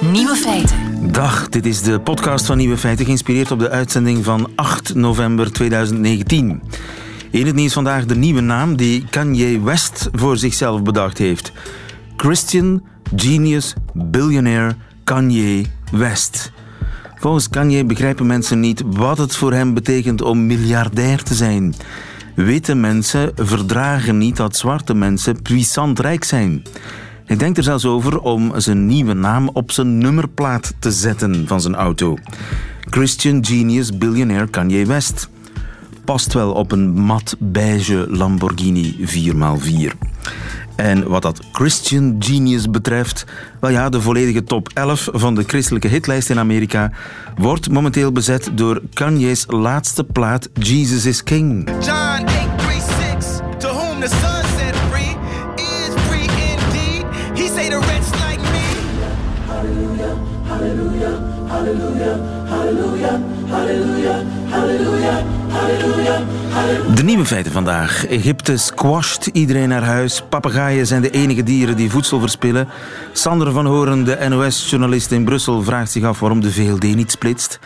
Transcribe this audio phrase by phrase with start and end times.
[0.00, 1.12] Nieuwe feiten.
[1.12, 5.52] Dag, dit is de podcast van Nieuwe Feiten, geïnspireerd op de uitzending van 8 november
[5.52, 6.62] 2019.
[7.30, 11.52] In het nieuws vandaag de nieuwe naam die Kanye West voor zichzelf bedacht heeft.
[12.16, 12.82] Christian
[13.16, 14.74] Genius Billionaire
[15.04, 16.52] Kanye West.
[17.16, 21.74] Volgens Kanye begrijpen mensen niet wat het voor hem betekent om miljardair te zijn.
[22.34, 26.62] Witte mensen verdragen niet dat zwarte mensen puissant rijk zijn.
[27.24, 31.60] Hij denkt er zelfs over om zijn nieuwe naam op zijn nummerplaat te zetten van
[31.60, 32.16] zijn auto.
[32.80, 35.28] Christian Genius Billionaire Kanye West.
[36.04, 40.12] Past wel op een mat beige Lamborghini 4x4.
[40.76, 43.24] En wat dat Christian Genius betreft,
[43.60, 46.92] wel ja, de volledige top 11 van de christelijke hitlijst in Amerika
[47.36, 51.68] wordt momenteel bezet door Kanye's laatste plaat Jesus is King.
[51.68, 54.40] John 836, to whom the
[66.94, 68.06] De nieuwe feiten vandaag.
[68.06, 70.22] Egypte squasht iedereen naar huis.
[70.28, 72.68] Papegaaien zijn de enige dieren die voedsel verspillen.
[73.12, 77.58] Sander van Horen, de NOS-journalist in Brussel, vraagt zich af waarom de VLD niet splitst.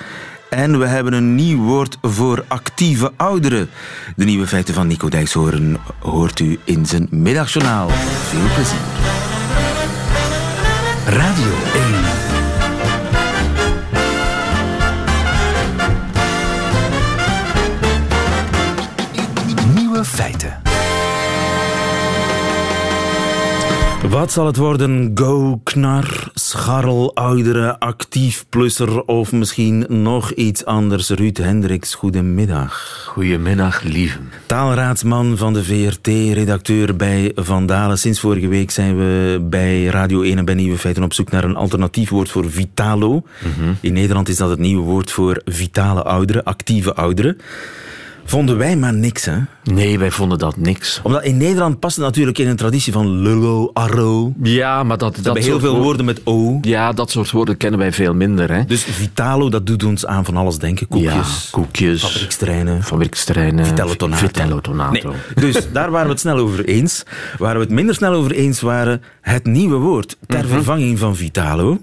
[0.50, 3.70] En we hebben een nieuw woord voor actieve ouderen.
[4.16, 7.88] De nieuwe feiten van Nico Dijkshoorn hoort u in zijn middagjournaal.
[7.88, 8.78] Veel plezier.
[11.06, 12.05] Radio 1.
[24.02, 25.10] Wat zal het worden?
[25.14, 31.08] Go, knar, scharrel, oudere, actief plusser of misschien nog iets anders?
[31.08, 33.04] Ruud Hendricks, goedemiddag.
[33.08, 34.18] Goedemiddag, lieve.
[34.46, 37.98] Taalraadsman van de VRT, redacteur bij Vandalen.
[37.98, 41.44] Sinds vorige week zijn we bij Radio 1 en bij Nieuwe Feiten op zoek naar
[41.44, 43.22] een alternatief woord voor vitalo.
[43.80, 47.38] In Nederland is dat het nieuwe woord voor vitale ouderen, actieve ouderen.
[48.28, 49.36] Vonden wij maar niks, hè?
[49.64, 51.00] Nee, wij vonden dat niks.
[51.02, 54.32] Omdat in Nederland past het natuurlijk in een traditie van lullo, arro.
[54.42, 56.58] Ja, maar dat, dat hebben heel veel woorden- woorden met o.
[56.62, 58.52] Ja, dat soort woorden kennen wij veel minder.
[58.52, 58.64] Hè?
[58.64, 60.88] Dus vitalo, dat doet ons aan van alles denken.
[60.88, 62.82] Koekjes, ja, koekjes, fabrieksterreinen.
[62.82, 64.26] fabrieksterreinen, Vitello Tonato.
[64.26, 65.08] Vitello Tonato.
[65.10, 67.02] Nee, dus daar waren we het snel over eens.
[67.38, 70.48] Waar we het minder snel over eens waren, het nieuwe woord ter Mhm.
[70.48, 71.80] vervanging van Vitalo.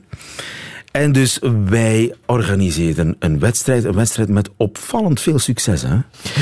[0.94, 5.82] En dus wij organiseerden een wedstrijd, een wedstrijd met opvallend veel succes.
[5.82, 5.98] Hè?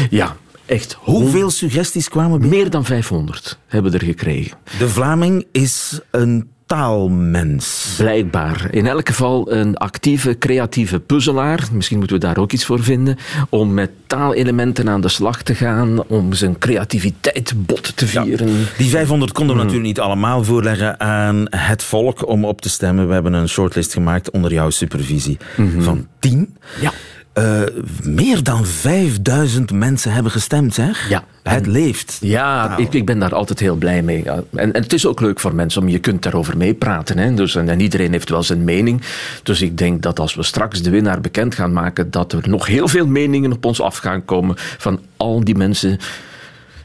[0.10, 0.36] Ja,
[0.66, 0.98] echt.
[1.00, 2.60] Hoeveel suggesties kwamen binnen?
[2.60, 4.58] Meer dan 500 hebben we er gekregen.
[4.78, 7.96] De Vlaming is een taalmens.
[7.98, 8.68] Blijkbaar.
[8.70, 11.68] In elk geval een actieve, creatieve puzzelaar.
[11.72, 13.18] Misschien moeten we daar ook iets voor vinden.
[13.50, 16.04] Om met taalelementen aan de slag te gaan.
[16.08, 18.68] Om zijn creativiteit bot te vieren.
[18.78, 23.08] Die 500 konden we natuurlijk niet allemaal voorleggen aan het volk om op te stemmen.
[23.08, 25.38] We hebben een shortlist gemaakt onder jouw supervisie
[25.78, 26.58] van 10.
[26.82, 26.92] Ja.
[27.34, 27.62] Eh,
[28.04, 31.10] meer dan 5000 mensen hebben gestemd, zeg.
[31.10, 31.24] Ja.
[31.44, 32.18] Het leeft.
[32.22, 34.24] Ja, ik, ik ben daar altijd heel blij mee.
[34.24, 37.18] En, en het is ook leuk voor mensen, om je kunt daarover meepraten.
[37.18, 37.34] Hè.
[37.34, 39.02] Dus, en, en iedereen heeft wel zijn mening.
[39.44, 42.68] Dus ik denk dat als we straks de winnaar bekend gaan maken, dat er nog
[42.68, 46.00] heel veel meningen op ons af gaan komen van al die mensen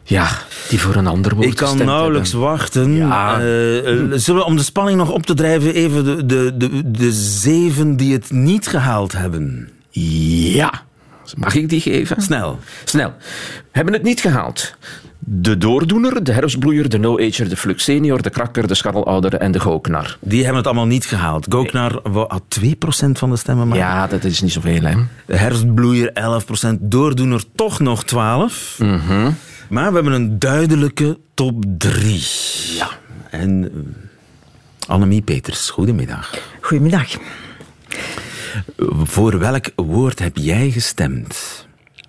[0.03, 0.29] ja,
[0.69, 2.49] die voor een ander woord Ik kan nauwelijks hebben.
[2.49, 2.93] wachten.
[2.95, 3.41] Ja.
[3.41, 6.91] Eh, eh, zullen we om de spanning nog op te drijven even de, de, de,
[6.91, 9.69] de zeven die het niet gehaald hebben?
[10.01, 10.83] Ja.
[11.37, 12.23] Mag ik die geven?
[12.23, 12.59] Snel.
[12.85, 13.15] Snel.
[13.71, 14.75] Hebben het niet gehaald.
[15.19, 19.61] De doordoener, de herfstbloeier, de no-ager, de flux senior, de krakker, de scharrelouder en de
[19.61, 20.19] gooknar.
[20.21, 21.47] Die hebben het allemaal niet gehaald.
[21.49, 22.65] Goknar had 2%
[23.13, 23.79] van de stemmen maar.
[23.79, 24.95] Ja, dat is niet zoveel, hè?
[25.27, 26.13] De herfstbloeier
[26.69, 28.77] 11%, doordoener toch nog 12.
[28.79, 29.31] Mhm.
[29.69, 32.25] Maar we hebben een duidelijke top 3.
[32.77, 32.89] Ja.
[33.31, 36.35] En eh, Annemie Peters, goedemiddag.
[36.61, 37.17] Goedemiddag.
[39.03, 41.65] Voor welk woord heb jij gestemd?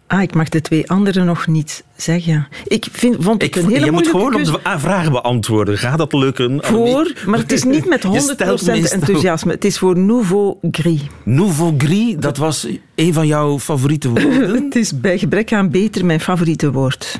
[0.08, 2.48] Ah, ik mag de twee anderen nog niet zeggen.
[2.68, 5.78] Ik vind, vond het Ik, een hele je moet gewoon op de vragen beantwoorden.
[5.78, 6.60] Gaat dat lukken?
[6.64, 9.52] voor, maar het is niet met 100% Je stelt meestal- enthousiasme.
[9.52, 11.02] Het is voor Nouveau Gris.
[11.24, 14.50] Nouveau Gris, dat was een van jouw favoriete woorden.
[14.64, 17.20] Het is bij gebrek aan beter mijn favoriete woord.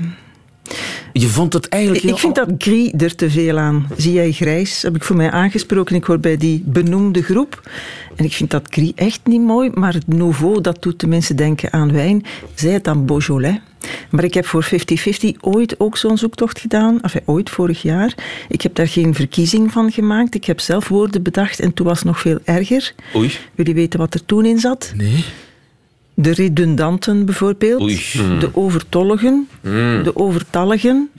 [1.20, 2.14] Je vond het eigenlijk heel...
[2.14, 3.88] ik vind dat gris er te veel aan.
[3.98, 4.82] Zie jij grijs?
[4.82, 5.96] Heb ik voor mij aangesproken.
[5.96, 7.70] Ik hoor bij die benoemde groep.
[8.16, 9.70] En ik vind dat gris echt niet mooi.
[9.74, 12.26] Maar het nouveau, dat doet de mensen denken aan wijn.
[12.54, 13.60] Zij het aan Beaujolais.
[14.10, 14.70] Maar ik heb voor
[15.26, 17.02] 50-50 ooit ook zo'n zoektocht gedaan.
[17.02, 18.16] Enfin, ooit, vorig jaar.
[18.50, 20.36] Ik heb daar geen verkiezing van gemaakt.
[20.36, 22.94] Ik heb zelf woorden bedacht en toen was het nog veel erger.
[23.16, 23.32] Oei.
[23.56, 24.92] Jullie weten wat er toen in zat?
[24.96, 25.26] Nee.
[26.20, 27.82] De redundanten bijvoorbeeld.
[27.82, 28.02] Oei.
[28.40, 29.48] De overtolligen.
[30.04, 31.10] De overtalligen.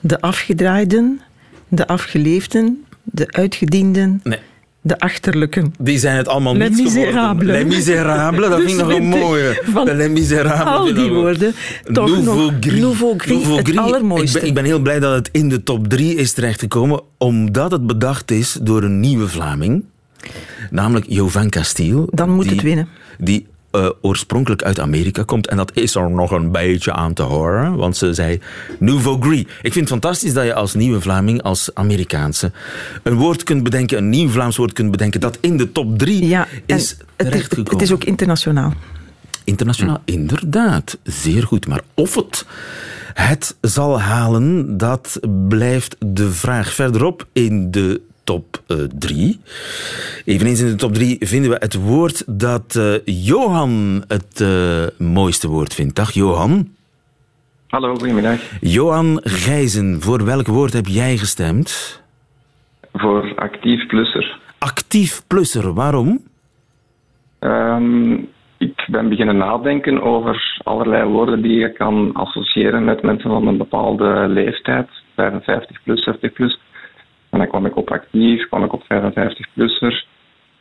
[0.00, 1.20] De afgedraaiden.
[1.68, 2.84] De afgeleefden.
[3.02, 4.20] De uitgedienden.
[4.24, 4.38] Nee.
[4.80, 5.62] De achterlijke.
[5.78, 7.46] Die zijn het allemaal niet geworden.
[7.46, 9.62] Les Miserables, dat vind ik Dus nog een mooie.
[9.84, 11.52] De Les al die woorden,
[11.92, 12.80] toch Nouveau nog Gris.
[12.80, 13.78] Nouveau Gris, het Gris.
[13.78, 14.36] allermooiste.
[14.36, 17.70] Ik ben, ik ben heel blij dat het in de top 3 is terechtgekomen, omdat
[17.70, 19.84] het bedacht is door een nieuwe Vlaming.
[20.70, 22.08] Namelijk Jovan Castiel.
[22.10, 22.88] Dan moet die- het winnen.
[23.18, 25.46] Die eh, oorspronkelijk uit Amerika komt.
[25.46, 27.76] En dat is er nog een beetje aan te horen.
[27.76, 28.40] Want ze zei
[28.78, 29.40] Nouveau Gris.
[29.40, 32.52] Ik vind het fantastisch dat je als nieuwe Vlaming, als Amerikaanse,
[33.02, 36.26] een woord kunt bedenken, een nieuw Vlaams woord kunt bedenken, dat in de top 3
[36.26, 37.72] Ja, en is het, is, terechtgekomen.
[37.72, 38.72] het is ook internationaal.
[39.44, 40.98] Internationaal, inderdaad.
[41.02, 41.66] Zeer goed.
[41.66, 42.44] Maar of het
[43.14, 46.72] het zal halen, dat blijft de vraag.
[46.72, 48.62] Verderop in de top
[48.98, 49.40] 3.
[50.24, 55.48] Eveneens in de top 3 vinden we het woord dat eh, Johan het eh, mooiste
[55.48, 55.96] woord vindt.
[55.96, 56.68] Dag Johan.
[57.68, 58.40] Hallo, goedemiddag.
[58.60, 62.02] Johan Gijzen, voor welk woord heb jij gestemd?
[62.92, 64.38] Voor actief plusser.
[64.58, 66.22] Actief plusser, waarom?
[67.38, 68.12] Ehm,
[68.58, 73.56] ik ben beginnen nadenken over allerlei woorden die je kan associëren met mensen van een
[73.56, 76.58] bepaalde leeftijd, 55 plus, 60 plus.
[77.34, 80.04] En dan kwam ik op actief, kwam ik op 55-plusser.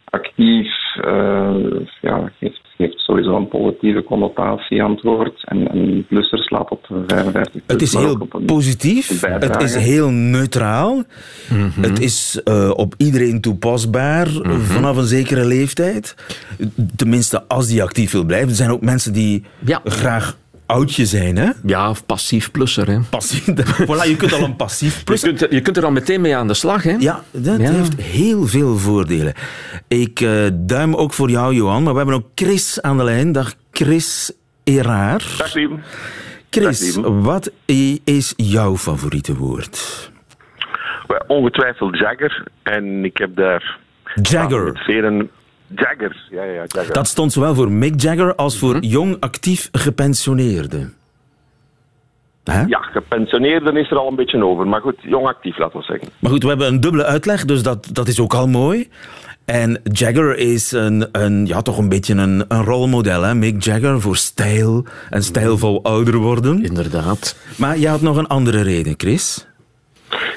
[0.03, 0.67] Actief
[1.01, 1.55] eh,
[2.01, 5.43] ja, geeft, geeft sowieso een positieve connotatie aan het woord.
[5.45, 7.61] En, en plusser slaat op 55 plus.
[7.67, 9.21] Het is heel positief.
[9.21, 9.51] bijdrage.
[9.53, 11.03] Het is heel neutraal.
[11.81, 14.27] Het is eh, op iedereen toepasbaar
[14.59, 16.15] vanaf een zekere leeftijd.
[16.95, 18.49] Tenminste, als die actief wil blijven.
[18.49, 19.81] Er zijn ook mensen die Ja.
[19.83, 20.37] graag
[20.73, 21.35] oudje zijn.
[21.37, 21.49] Hè?
[21.65, 22.87] Ja, of passief plusser.
[22.87, 22.99] Hè.
[23.09, 23.43] Passief.
[23.89, 25.21] voilà, je kunt al een passief Je, plus.
[25.21, 26.83] kunt, er- je kunt er al meteen mee aan de slag.
[26.83, 26.95] Hè.
[26.99, 27.71] Ja, dat Ja.
[27.71, 29.33] heeft heel veel voordelen.
[29.87, 31.83] Ik eh, duim ook voor jou, Johan.
[31.83, 33.31] Maar we hebben ook Chris aan de lijn.
[33.31, 34.31] Dag Chris
[34.63, 35.23] Eraar.
[35.37, 35.79] Dag Liam.
[36.49, 37.51] Chris, Dag, wat
[38.03, 40.11] is jouw favoriete woord?
[41.07, 42.43] Wel, Ongetwijfeld Jagger.
[42.63, 43.77] En ik heb daar
[44.21, 44.83] Jagger.
[45.75, 46.93] Jagger, ja, ja, Jagger.
[46.93, 50.89] Dat stond zowel voor Mick Jagger als voor jong actief gepensioneerde.
[52.43, 52.61] Hè?
[52.61, 54.67] Ja, gepensioneerden is er al een beetje over.
[54.67, 56.07] Maar goed, jong actief, laten we zeggen.
[56.19, 58.89] Maar goed, we hebben een dubbele uitleg, dus dat, dat is ook al mooi.
[59.45, 63.21] En Jagger is een, een, ja, toch een beetje een, een rolmodel.
[63.21, 63.35] Hè?
[63.35, 66.63] Mick Jagger voor stijl en stijlvol ouder worden.
[66.63, 67.37] Inderdaad.
[67.57, 69.47] Maar je had nog een andere reden, Chris.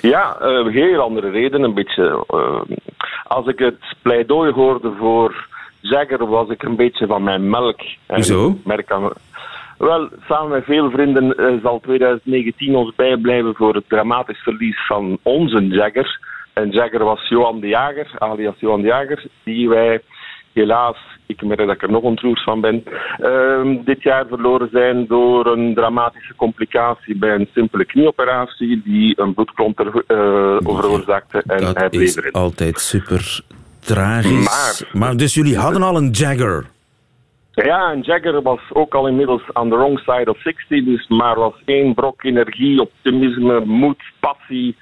[0.03, 1.63] Ja, eh heel andere reden.
[1.63, 2.61] Een beetje, eh,
[3.25, 5.47] als ik het pleidooi hoorde voor
[5.81, 7.81] Jagger, was ik een beetje van mijn melk.
[8.07, 8.59] Hoezo?
[8.65, 9.11] merk aan,
[9.79, 15.19] wel, samen met veel vrienden eh, zal 2019 ons bijblijven voor het dramatisch verlies van
[15.23, 16.21] onze Jagger.
[16.53, 20.01] En Jagger was Johan de Jager, alias Johan de Jager, die wij
[20.57, 22.83] helaas, ik merk dat ik er nog ontroerd van ben,
[23.19, 29.35] ehm, dit jaar verloren zijn door een dramatische complicatie bij een simpele knieoperatie die een
[29.35, 32.33] bloedklont er, eh, veroorzaakte en hij Dat bleef is erin.
[32.33, 33.41] altijd super
[33.81, 34.85] tragisch.
[34.93, 36.67] Maar- dus jullie hadden al een Jagger.
[37.53, 41.35] Ja, en Jagger was ook al inmiddels on the wrong side of 60, dus maar
[41.39, 44.77] was één brok energie, optimisme, moed, passie.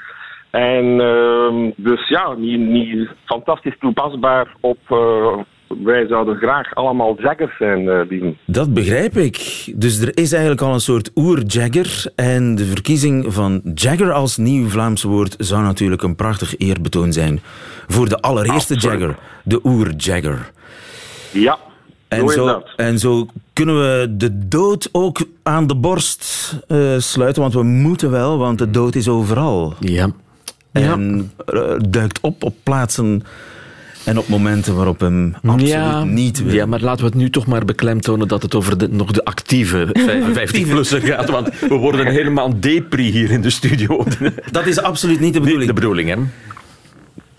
[0.50, 4.78] En ehm, dus ja, niet, niet fantastisch toepasbaar op.
[4.88, 5.38] eh,
[5.82, 8.36] wij zouden graag allemaal Jaggers zijn, eh die.
[8.44, 9.64] Dat begrijp ik.
[9.76, 12.04] Dus er is eigenlijk al een soort oer-Jagger.
[12.16, 17.40] En de verkiezing van Jagger als nieuw Vlaams woord zou natuurlijk een prachtig eerbetoon zijn
[17.86, 19.00] voor de allereerste Absoluut.
[19.00, 20.50] Jagger, de oer-Jagger.
[21.32, 21.58] Ja,
[22.08, 22.72] En zo is zo, dat.
[22.76, 28.10] en zo kunnen we de dood ook aan de borst eh, sluiten, want we moeten
[28.10, 29.74] wel, want de dood is overal.
[29.80, 30.10] Ja.
[30.72, 33.22] En eh, duikt op op plaatsen
[34.04, 36.54] en op momenten waarop hem absoluut niet wil.
[36.54, 39.24] Ja, maar laten we het nu toch maar beklemtonen dat het over de, nog de
[39.24, 39.86] actieve
[40.38, 41.30] 50-plusser gaat.
[41.30, 44.04] Want we worden helemaal depri hier in de studio.
[44.50, 45.66] Dat is absoluut niet de bedoeling.
[45.68, 46.16] De bedoeling, hè?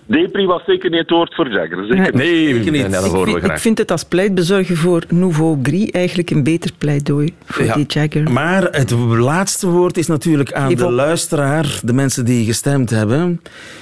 [0.07, 1.86] Depri was zeker niet het woord voor Jagger.
[1.88, 2.13] Zeker niet.
[2.13, 2.81] Nee, Zeker niet.
[2.81, 3.62] nee, dat Ik horen we vind, ik graag.
[3.62, 8.31] vind het als pleitbezorger voor Nouveau Gris eigenlijk een beter pleidooi voor Ja, die Jagger.
[8.31, 10.91] Maar het laatste woord is natuurlijk aan Geef de op.
[10.91, 13.41] luisteraar, de mensen die gestemd hebben.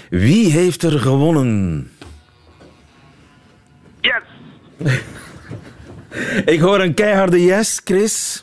[0.10, 1.88] Wie heeft er gewonnen?
[6.46, 8.43] Ik hoor een keiharde yes, Chris.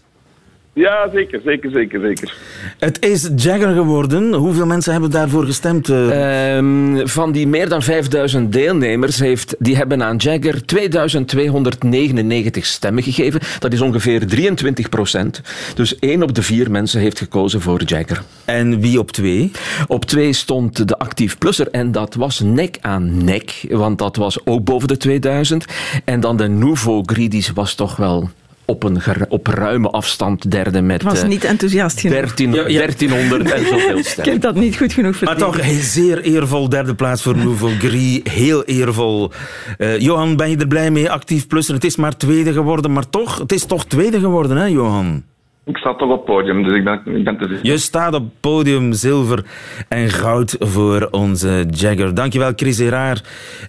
[0.80, 2.34] Ja, zeker, zeker, zeker, zeker.
[2.78, 4.32] Het is Jagger geworden.
[4.32, 5.88] Hoeveel mensen hebben daarvoor gestemd?
[5.88, 6.56] eh?
[6.56, 13.40] Ehm, van die meer dan 5000 deelnemers heeft, die hebben aan Jagger 2299 stemmen gegeven.
[13.58, 15.40] Dat is ongeveer 23 procent.
[15.74, 18.22] Dus één op de vier mensen heeft gekozen voor Jagger.
[18.44, 19.50] En wie op twee?
[19.86, 24.46] Op twee stond de actief plusser en dat was nek aan nek, want dat was
[24.46, 25.64] ook boven de 2000.
[26.04, 28.30] En dan de Nouveau Gris, die was toch wel
[28.70, 32.16] op, een, op ruime afstand derde met was eh, niet enthousiast genoeg.
[32.18, 32.78] 13, Ja, ja.
[32.78, 34.32] 1300 en zoveel Ik stemmen.
[34.32, 35.52] heb dat niet goed genoeg Maar verdedigd.
[35.62, 38.20] toch een zeer eervol derde plaats voor Nouveau Gris.
[38.24, 39.30] Heel eervol.
[39.78, 41.10] Eh, Johan, ben je er blij mee?
[41.10, 41.74] Actief plusser.
[41.74, 45.22] Het is maar tweede geworden, maar toch, het is toch tweede geworden, hè, Johan?
[45.70, 47.58] Ik sta toch op het podium, dus ik ben, ik ben tevreden.
[47.62, 49.44] Je staat op podium zilver
[49.88, 52.14] en goud voor onze Jagger.
[52.14, 53.20] Dankjewel, Chris Heraar.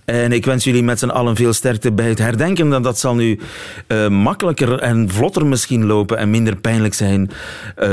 [0.05, 2.69] En ik wens jullie met z'n allen veel sterkte bij het herdenken.
[2.69, 3.39] Dat, dat zal nu
[3.87, 7.29] eh, makkelijker en vlotter misschien lopen en minder pijnlijk zijn.
[7.75, 7.89] eh,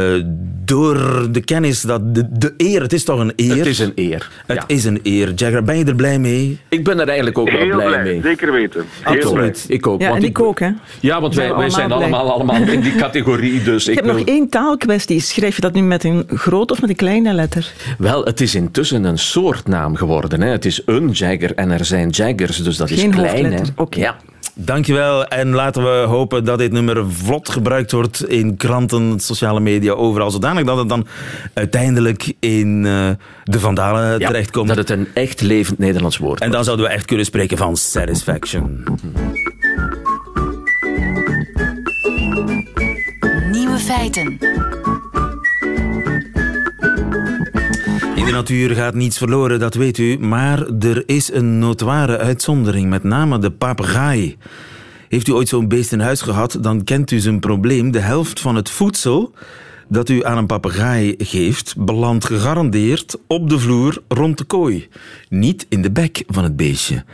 [0.65, 3.57] door de kennis dat de, de eer, het is toch een eer?
[3.57, 4.29] Het is een eer.
[4.47, 4.65] Het ja.
[4.67, 5.33] is een eer.
[5.35, 6.59] Jagger, ben je er blij mee?
[6.69, 8.21] Ik ben er eigenlijk ook wel blij, blij, mee.
[8.23, 8.81] zeker weten.
[8.81, 9.23] Heel blij.
[9.23, 9.65] Absoluut.
[9.69, 10.01] Ik ook.
[10.01, 10.71] Ja, want en ik ook, hè.
[11.01, 13.63] Ja, want wij, zijn wij zijn allemaal, allemaal in die categorie.
[13.63, 15.21] Dus Ik ik heb nog één taalkwestie.
[15.21, 17.73] Schrijf je dat nu met een grote of met een kleine letter?
[17.99, 20.41] Wel, het is intussen een soortnaam geworden.
[20.41, 20.49] Hè.
[20.51, 23.35] Het is een Jagger en er zijn Jaggers, dus dat is Geen klein.
[23.35, 23.41] Hè.
[23.41, 23.99] hoofdletter, oké.
[23.99, 24.17] Ja.
[24.61, 29.93] Dankjewel en laten we hopen dat dit nummer vlot gebruikt wordt in kranten, sociale media,
[29.93, 30.31] overal.
[30.31, 31.07] Zodanig dat het dan
[31.55, 33.09] uiteindelijk in eh,
[33.45, 34.69] de Vandalen Ja, terechtkomt.
[34.69, 37.77] dat het een echt levend Nederlands woord En dan zouden we echt kunnen spreken van
[37.77, 38.85] satisfaction.
[48.15, 50.19] In de natuur gaat niets verloren, dat weet u.
[50.19, 54.37] Maar er is een notoire uitzondering, met name de papegaai.
[55.09, 57.91] Heeft u ooit zo'n beest in huis gehad, dan kent u zijn probleem.
[57.91, 59.33] De helft van het voedsel
[59.89, 64.89] dat u aan een papegaai geeft, belandt gegarandeerd op de vloer rond de kooi.
[65.29, 67.05] Niet in de bek van het beestje.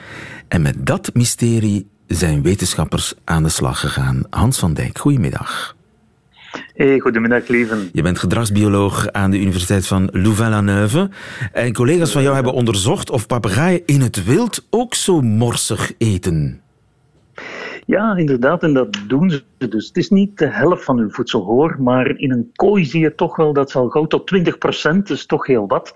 [0.49, 4.23] En met dat mysterie zijn wetenschappers aan de slag gegaan.
[4.31, 5.74] Hans van Dijk, goedemiddag.
[6.75, 7.89] Hey, goedemiddag, lieven.
[7.93, 11.11] Je bent gedragsbioloog aan de Universiteit van Louvain-la-Neuve.
[11.53, 16.64] En collega's van jou hebben onderzocht of papegaaien in het wild ook zo morsig eten.
[17.87, 19.87] Ja, inderdaad, en dat doen ze dus.
[19.87, 23.15] Het is niet de helft van hun voedsel hoor, maar in een kooi zie je
[23.15, 25.95] toch wel dat ze al gauw tot 20 procent, dus toch heel wat.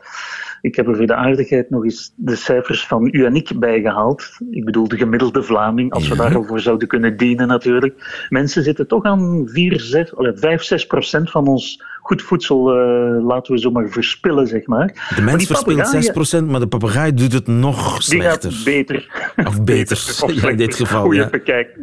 [0.61, 4.39] Ik heb er voor de aardigheid nog eens de cijfers van u en ik bijgehaald.
[4.51, 6.29] Ik bedoel de gemiddelde Vlaming, als we Ja.
[6.29, 8.27] daarvoor zouden kunnen dienen natuurlijk.
[8.29, 13.25] Mensen zitten toch aan 4, 6, allee, 5, 6 procent van ons goed voedsel, eh,
[13.27, 14.87] laten we zomaar verspillen, zeg maar.
[14.87, 16.03] De Maar mens verspilt papegaaien,
[16.43, 18.61] 6%, maar de papegaai doet het nog Die gaat slechter.
[18.65, 19.33] beter.
[19.47, 21.03] Of beter, Of ja, in slechter, dit geval.
[21.05, 21.29] Hoe je Ja.
[21.31, 21.79] bekijkt.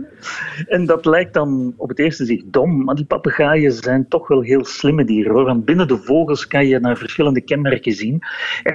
[0.68, 4.42] En dat lijkt dan op het eerste zicht dom, maar die papegaaien zijn toch wel
[4.42, 5.34] heel slimme dieren.
[5.34, 5.44] Hoor.
[5.46, 8.22] Want binnen de vogels kan je naar verschillende kenmerken zien.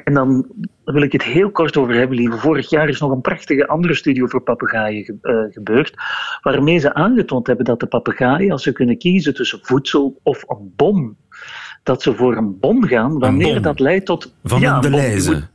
[0.05, 0.47] En dan
[0.93, 2.37] wil ik het heel kort over hebben, lieve.
[2.37, 5.95] Vorig jaar is nog een prachtige andere studie over papegaaien eh, gebeurd,
[6.43, 10.73] waarmee ze aangetoond hebben dat de papegaaien, als ze kunnen kiezen tussen voedsel of een
[10.77, 11.17] bom,
[11.83, 13.63] dat ze voor een bom gaan, wanneer bom?
[13.63, 14.35] dat leidt tot...
[14.45, 15.49] Van Ja, een bom.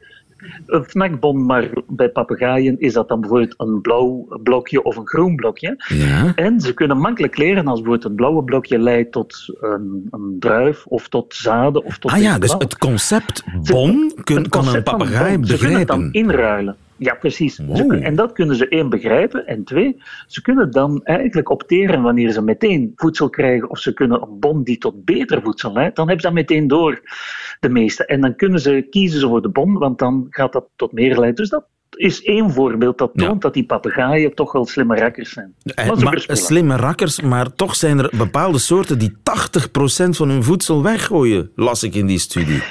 [0.66, 5.36] Een snackbom, maar bij papegaaien is dat dan bijvoorbeeld een blauw blokje of een groen
[5.36, 5.84] blokje.
[5.88, 6.32] Ja.
[6.36, 10.86] En ze kunnen makkelijk leren als bijvoorbeeld het blauwe blokje leidt tot een, een druif
[10.86, 15.36] of tot zaden of tot Ah ja, dus het concept bon kun, kan een papegaai
[15.36, 16.30] bom, Ze kunnen het dan begrijpen.
[16.32, 16.76] inruilen.
[16.98, 17.58] Ja, precies.
[17.58, 17.92] Wow.
[18.04, 19.48] en dat kunnen ze één begrijpen.
[19.48, 24.22] En twee, ze kunnen dan eigenlijk opteren wanneer ze meteen voedsel krijgen of ze kunnen
[24.22, 27.02] een bom die tot beter voedsel leidt, dan hebben ze dat meteen door,
[27.60, 28.06] de meeste.
[28.06, 31.10] En dan kunnen ze kiezen ze voor de bom, want dan gaat dat tot meer
[31.20, 31.36] leiden.
[31.36, 33.28] Dus dat is één voorbeeld dat Ja.
[33.28, 35.54] toont dat die papegaaien toch wel slimme rakkers zijn.
[35.64, 40.84] Eh, Maar slimme rakkers, maar toch zijn er bepaalde soorten die 80% van hun voedsel
[40.84, 42.62] weggooien, las ik in die studie.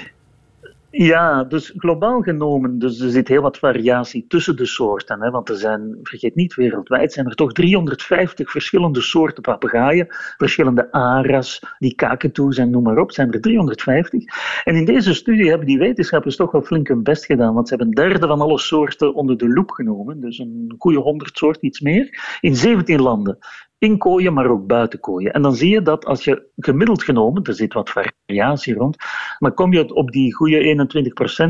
[0.96, 5.22] Ja, dus globaal genomen, dus er zit heel wat variatie tussen de soorten.
[5.22, 10.06] Hè, want er zijn, vergeet niet, wereldwijd zijn er toch 350 verschillende soorten papegaaien.
[10.36, 14.24] Verschillende aras, die kakatoes en noem maar op, zijn er 350.
[14.64, 17.54] En in deze studie hebben die wetenschappers toch wel flink hun best gedaan.
[17.54, 20.20] Want ze hebben een derde van alle soorten onder de loep genomen.
[20.20, 22.36] Dus een goede honderd soort, iets meer.
[22.40, 23.38] In 17 landen.
[23.84, 25.32] In kooien, maar ook buiten kooien.
[25.32, 28.96] En dan zie je dat als je gemiddeld genomen, er zit wat variatie rond,
[29.38, 30.86] maar kom je op die goede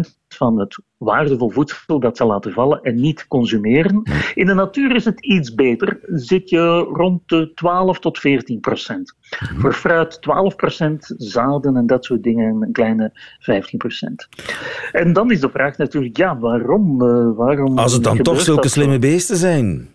[0.08, 4.02] 21% van het waardevol voedsel dat ze laten vallen en niet consumeren.
[4.34, 8.22] In de natuur is het iets beter, zit je rond de 12 tot 14%.
[9.58, 10.20] Voor fruit
[10.82, 13.14] 12%, zaden en dat soort dingen een kleine 15%.
[14.92, 17.02] En dan is de vraag natuurlijk, ja, waarom?
[17.02, 19.88] eh, waarom Als het dan toch zulke slimme beesten zijn.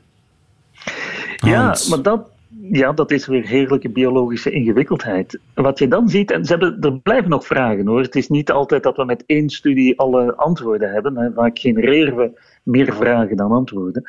[1.45, 2.29] Ja, maar dat,
[2.61, 5.39] ja, dat is weer heerlijke biologische ingewikkeldheid.
[5.53, 8.01] Wat je dan ziet, en ze hebben, er blijven nog vragen hoor.
[8.01, 11.17] Het is niet altijd dat we met één studie alle antwoorden hebben.
[11.17, 11.31] Hè.
[11.33, 14.03] Vaak genereren we meer vragen dan antwoorden.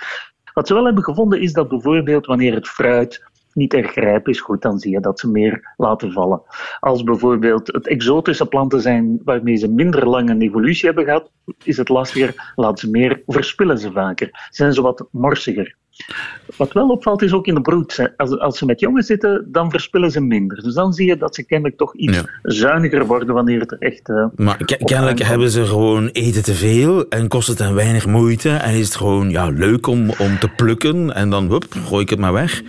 [0.55, 4.41] Wat ze wel hebben gevonden is dat bijvoorbeeld wanneer het fruit niet erg rijp is,
[4.41, 6.43] goed, dan zie je dat ze meer laten vallen.
[6.81, 11.31] Als bijvoorbeeld het exotische planten zijn waarmee ze minder lang een evolutie hebben gehad,
[11.65, 14.49] is het lastiger, laten ze meer, verspillen ze vaker.
[14.51, 15.77] Zijn ze wat morsiger.
[16.57, 18.11] Wat wel opvalt is ook in de broed.
[18.17, 20.63] Als, als ze met jongens zitten, dan verspillen ze minder.
[20.63, 22.25] Dus dan zie je dat ze kennelijk toch iets Ja.
[22.43, 24.09] zuiniger worden wanneer het er echt...
[24.09, 28.49] eh, Maar kennelijk hebben ze gewoon eten te veel en kost het hen weinig moeite.
[28.51, 32.11] En is het gewoon ja, leuk om, om te plukken en dan hup, gooi ik
[32.11, 32.63] het maar weg.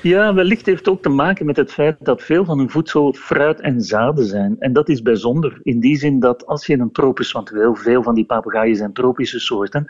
[0.00, 3.12] Ja, wellicht heeft het ook te maken met het feit dat veel van hun voedsel
[3.12, 4.56] fruit en zaden zijn.
[4.58, 7.74] En dat is bijzonder in die zin dat als je in een tropisch, want heel
[7.74, 9.86] veel van die papegaaien zijn tropische soorten,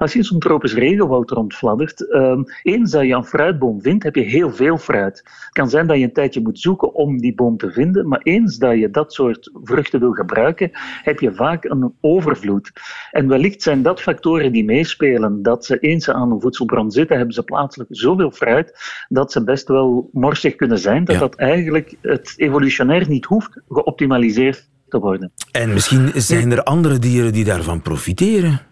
[0.00, 4.22] als je zo'n tropisch regenwoud rondfladdert, ehm, eens dat je een fruitboom vindt, heb je
[4.22, 5.22] heel veel fruit.
[5.24, 8.20] Het kan zijn dat je een tijdje moet zoeken om die boom te vinden, maar
[8.22, 10.70] eens dat je dat soort vruchten wil gebruiken,
[11.02, 12.72] heb je vaak een overvloed.
[13.10, 17.16] En wellicht zijn dat factoren die meespelen, dat ze eens ze aan een voedselbron zitten,
[17.16, 18.72] hebben ze plaatselijk zoveel fruit,
[19.08, 21.20] dat ze best wel morsig kunnen zijn, dat Ja.
[21.20, 25.32] dat eigenlijk het evolutionair niet hoeft geoptimaliseerd te worden.
[25.52, 28.68] En misschien zijn er andere dieren die daarvan profiteren.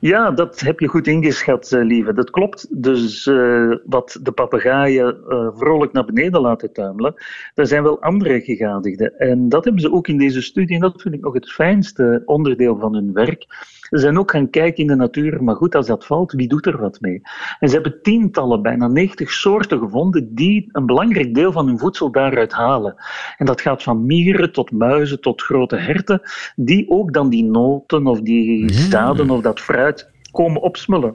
[0.00, 2.12] Ja, dat heb je goed ingeschat, eh, lieve.
[2.12, 2.82] Dat klopt.
[2.82, 7.14] Dus eh, wat de papegaaien eh, vrolijk naar beneden laten tuimelen,
[7.54, 9.18] er zijn wel andere gegadigden.
[9.18, 12.22] En dat hebben ze ook in deze studie, en dat vind ik nog het fijnste
[12.24, 13.46] onderdeel van hun werk.
[13.90, 16.66] Ze zijn ook gaan kijken in de natuur, maar goed, als dat valt, wie doet
[16.66, 17.20] er wat mee?
[17.58, 22.10] En ze hebben tientallen, bijna 90 soorten gevonden die een belangrijk deel van hun voedsel
[22.10, 22.94] daaruit halen.
[23.36, 26.20] En dat gaat van mieren tot muizen tot grote herten,
[26.56, 31.14] die ook dan die noten of die zaden of dat fruit komen opsmullen.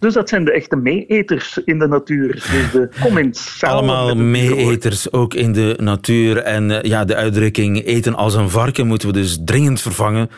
[0.00, 2.32] Dus dat zijn de echte meeeters in de natuur.
[2.32, 3.76] Dus de commensalen.
[3.76, 6.36] Allemaal meeeters, ook in de natuur.
[6.38, 10.30] En eh, ja, de uitdrukking eten als een varken moeten we dus dringend vervangen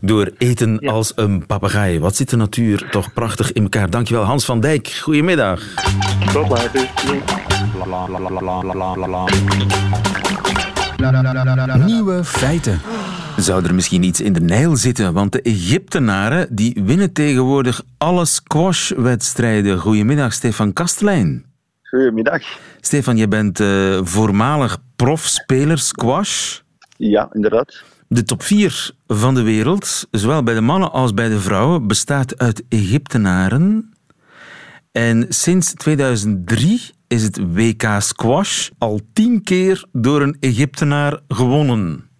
[0.00, 0.92] door eten Ja.
[0.92, 2.00] als een papegaai.
[2.00, 3.90] Wat zit de natuur toch prachtig in elkaar.
[3.90, 4.88] Dankjewel Hans van Dijk.
[4.88, 5.60] Goedemiddag.
[6.32, 6.88] Tot later.
[11.84, 12.80] Nieuwe feiten.
[13.36, 15.12] Zou er misschien iets in de Nijl zitten?
[15.12, 19.78] Want de Egyptenaren die winnen tegenwoordig alle squashwedstrijden.
[19.78, 21.44] Goedemiddag, Stefan Kastelein.
[21.82, 22.42] Goedemiddag.
[22.80, 26.58] Stefan, je bent eh, voormalig profspeler squash.
[26.96, 27.82] Ja, inderdaad.
[28.08, 32.38] De top 4 van de wereld, zowel bij de mannen als bij de vrouwen, bestaat
[32.38, 33.94] uit Egyptenaren.
[34.92, 42.12] En sinds 2003 is het WK Squash al tien keer door een Egyptenaar gewonnen.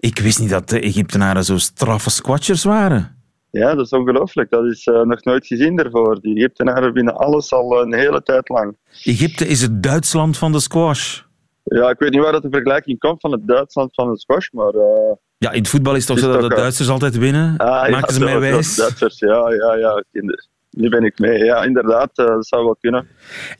[0.00, 3.18] Ik wist niet dat de Egyptenaren zo straffe squashers waren.
[3.50, 4.50] Ja, dat is ongelooflijk.
[4.50, 6.20] Dat is eh, nog nooit gezien daarvoor.
[6.20, 8.76] Die Egyptenaren winnen alles al een hele tijd lang.
[9.04, 11.20] Egypte is het Duitsland van de squash.
[11.64, 14.48] Ja, ik weet niet waar dat de vergelijking komt van het Duitsland van het squash,
[14.50, 14.74] maar...
[14.74, 17.56] eh, Ja, in het voetbal is het toch zo dat de eh, Duitsers altijd winnen?
[17.56, 18.76] ah, ja, ze mij wijs?
[18.76, 20.04] Duitsers, ja, ja, ja.
[20.12, 20.46] kinder.
[20.70, 21.44] Nu ben ik mee.
[21.44, 23.08] Ja, inderdaad, eh, dat zou wel kunnen.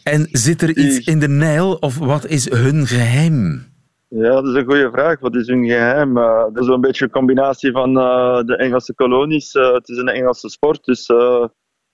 [0.03, 3.70] En zit er iets in de Nijl of wat is hun geheim?
[4.13, 5.21] Ja, dat is een goede vraag.
[5.21, 6.19] Wat is hun geheim?
[6.19, 9.53] Eh, dat is een beetje een combinatie van eh, de Engelse kolonies.
[9.53, 11.11] Eh, het is een Engelse sport, dus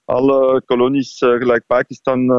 [0.05, 2.31] alle kolonies, gelijk Pakistan,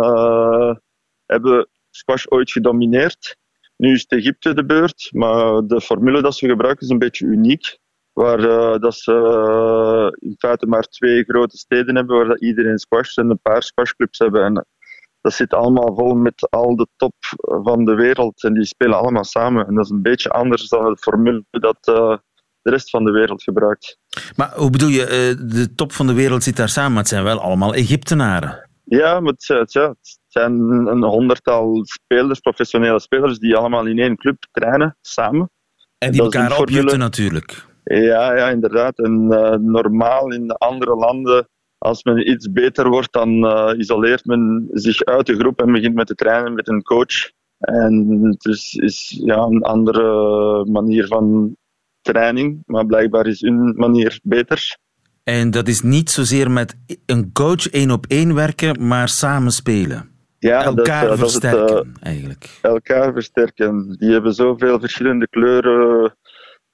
[1.26, 3.38] hebben squash ooit gedomineerd.
[3.76, 7.26] Nu is het Egypte de beurt, maar de formule dat ze gebruiken is een beetje
[7.26, 7.78] uniek.
[8.14, 8.42] Waar
[8.80, 13.42] dat ze in feite maar twee grote steden hebben waar dat iedereen squash en een
[13.42, 14.44] paar squashclubs hebben.
[14.44, 14.66] En
[15.28, 17.14] dat zit allemaal vol met al de top
[17.64, 19.68] van de wereld en die spelen allemaal samen.
[19.68, 22.18] En dat is een beetje anders dan de formule dat eh,
[22.62, 23.98] de rest van de wereld gebruikt.
[24.36, 27.08] Maar hoe bedoel je, eh, de top van de wereld zit daar samen, maar het
[27.12, 28.70] zijn wel allemaal Egyptenaren.
[28.84, 30.52] Ja, maar het, zijn- het zijn- het zijn
[30.88, 35.50] een honderdtal spelers, professionele spelers, die allemaal in één club trainen, samen.
[35.98, 37.66] En die Dat elkaar opjutten natuurlijk.
[37.84, 38.98] Ja, ja inderdaad.
[39.00, 41.50] En eh, normaal in andere landen,
[41.88, 45.96] als men iets beter wordt, dan eh, isoleert men zich uit de groep en begint
[45.96, 47.32] met te trainen met een coach.
[47.60, 51.56] En het is, is ja, een andere manier van
[52.02, 54.78] training, maar blijkbaar is hun manier beter.
[55.24, 60.10] En dat is niet zozeer met een coach één op één werken, maar samen spelen.
[60.40, 62.60] Ja, dat, elkaar eh, dat is het, eh, versterken, eigenlijk.
[62.62, 63.96] elkaar versterken.
[64.00, 66.16] Die hebben zoveel verschillende kleuren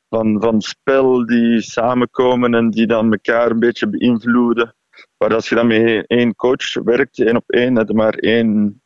[0.10, 4.76] van, van spel die samenkomen en die dan elkaar een beetje beïnvloeden.
[5.24, 8.82] Maar als je dan met één coach werkt, één op één, heb je maar één.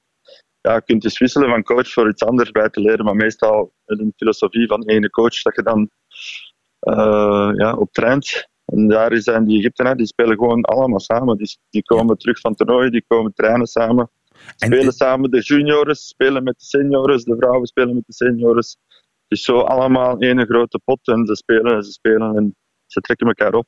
[0.62, 3.74] Ja, je kunt dus wisselen van coach voor iets anders bij te leren, maar meestal
[3.86, 5.90] met een filosofie van één coach dat je dan
[6.80, 8.48] eh, ja, op traint.
[8.66, 11.38] En daar zijn die Egyptenaren, die spelen gewoon allemaal samen.
[11.38, 14.10] Die, die komen terug van toernooi, die komen trainen samen
[14.58, 15.32] En spelen samen.
[15.32, 18.78] De juniors spelen met de seniors, de vrouwen spelen met de seniors.
[19.28, 23.02] Het is zo allemaal één grote pot en ze spelen en ze spelen en ze
[23.02, 23.68] trekken elkaar op.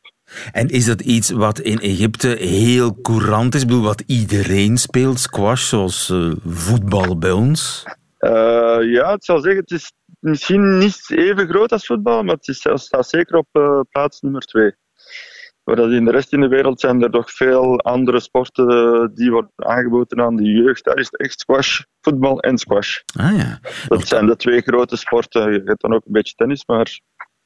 [0.52, 3.62] En is dat iets wat in Egypte heel courant is?
[3.62, 7.84] Ik bedoel, wat iedereen speelt, squash, zoals eh, voetbal bij ons?
[8.18, 12.48] Eh, ja, ik zou zeggen, het is misschien niet even groot als voetbal, maar het
[12.48, 14.74] is, het staat zeker op eh, plaats nummer twee.
[15.76, 19.52] Dat in de rest in de wereld zijn er toch veel andere sporten die worden
[19.56, 20.84] aangeboden aan de jeugd.
[20.84, 23.00] Daar is het echt squash, voetbal en squash.
[23.20, 23.60] Ah ja.
[23.88, 25.52] Dat zijn de twee grote sporten.
[25.52, 27.00] Je hebt dan ook een beetje tennis, maar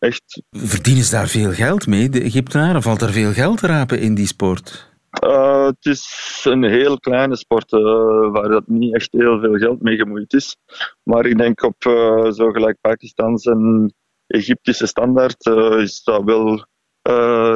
[0.03, 2.81] echt Verdienen ze daar veel geld mee, de Egyptenaren?
[2.81, 4.91] Valt er veel geld te rapen in die sport?
[5.23, 7.81] Uh, het is een heel kleine sport uh,
[8.31, 10.57] waar dat niet echt heel veel geld mee gemoeid is.
[11.03, 13.93] Maar ik denk op uh, zo gelijk Pakistans en
[14.27, 15.45] Egyptische standaard
[15.79, 16.65] is dat wel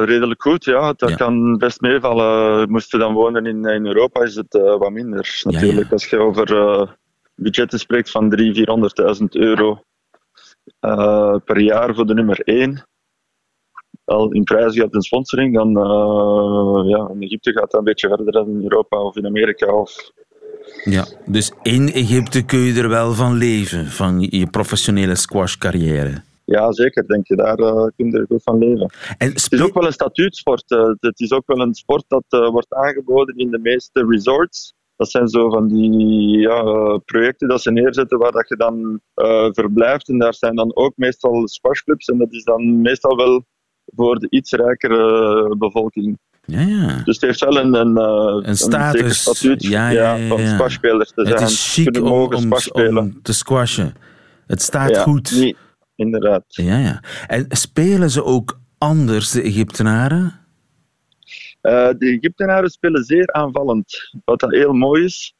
[0.04, 0.64] redelijk goed.
[0.64, 1.16] Ja, dat Ja.
[1.16, 2.70] kan best meevallen.
[2.70, 5.40] Moest je dan wonen in, in Europa is het wat minder.
[5.42, 5.92] Ja, Natuurlijk, ja.
[5.92, 6.96] als je over
[7.34, 8.42] budgetten spreekt van 300.000,
[9.18, 9.82] 400.000 euro
[11.44, 12.86] per jaar voor de nummer 1
[14.08, 18.08] al in prijs gaat en sponsoring, dan uh, ja, in Egypte gaat dat een beetje
[18.08, 19.72] verder dan in Europa of in Amerika.
[19.72, 20.10] Of...
[20.84, 26.22] Ja, dus in Egypte kun je er wel van leven, van je professionele squashcarrière.
[26.44, 27.06] Ja, zeker.
[27.06, 28.90] Denk je, daar uh, kun je er goed van leven.
[29.18, 30.70] En het is ook wel een statuutsport.
[30.70, 34.74] Uh, het is ook wel een sport dat wordt aangeboden in de meeste resorts.
[34.98, 36.62] Dat zijn zo van die ja,
[37.04, 39.00] projecten dat ze neerzetten waar dat je dan
[39.54, 40.08] verblijft.
[40.08, 42.06] En daar zijn dan ook meestal squashclubs.
[42.06, 43.44] En dat is dan meestal wel
[43.84, 46.18] voor de iets rijkere bevolking.
[46.44, 47.02] Ja, ja.
[47.04, 47.96] Dus het heeft wel een, een,
[48.48, 51.40] een status een statuut ja, ja, ja, van squashspelers te zijn.
[51.40, 52.52] Het is chic om, om,
[52.96, 53.94] om te squashen.
[54.46, 55.30] Het staat goed.
[55.38, 55.56] Nee,
[55.94, 56.44] inderdaad.
[56.46, 57.02] Ja, ja.
[57.26, 60.46] En spelen ze ook anders, de Egyptenaren?
[61.68, 65.34] Uh, de Egyptenaren spelen zeer aanvallend, wat dat heel mooi is.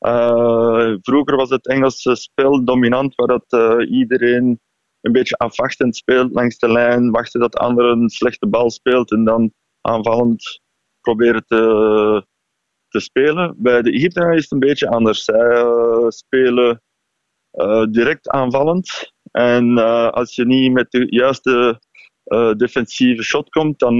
[0.00, 4.60] Uh, vroeger was het Engelse spel dominant, waar dat, uh, iedereen
[5.00, 9.10] een beetje afwachtend speelt langs de lijn, wachten dat de ander een slechte bal speelt
[9.10, 10.60] en dan aanvallend
[11.00, 12.26] proberen te,
[12.88, 13.54] te spelen.
[13.58, 15.24] Bij de Egyptenaren is het een beetje anders.
[15.24, 15.64] Zij
[16.08, 16.82] spelen
[17.90, 19.78] direct aanvallend en
[20.12, 21.80] als je niet met de juiste
[22.56, 23.94] defensieve shot komt, dan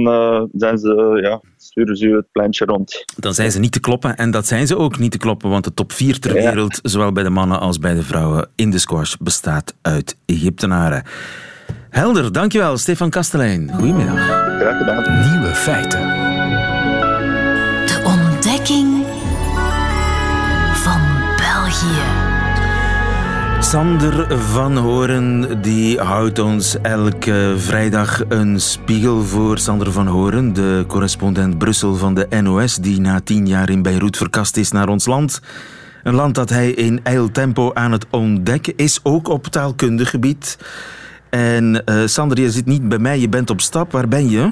[0.53, 3.03] zijn ze, ja, sturen ze het pleintje rond.
[3.17, 5.63] Dan zijn ze niet te kloppen en dat zijn ze ook niet te kloppen, want
[5.63, 6.41] de top 4 ter Ja.
[6.49, 11.03] wereld, zowel bij de mannen als bij de vrouwen in de squash, bestaat uit Egyptenaren.
[11.89, 13.71] Helder, dankjewel, Stefan Kastelein.
[13.73, 14.15] Goedemiddag.
[14.59, 15.31] Graag gedaan.
[15.31, 16.26] Nieuwe feiten.
[23.67, 29.57] Sander van Horen die houdt ons elke vrijdag een spiegel voor.
[29.57, 34.17] Sander van Horen, de correspondent Brussel van de NOS, die na tien jaar in Beirut
[34.17, 35.41] verkast is naar ons land.
[36.03, 40.57] Een land dat hij in ijl tempo aan het ontdekken is, ook op taalkundig gebied.
[41.29, 43.91] En uh, Sander, je zit niet bij mij, je bent op stap.
[43.91, 44.51] Waar ben je?